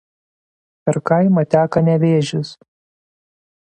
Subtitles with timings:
[0.89, 2.55] Per kaimą teka Nevėžis.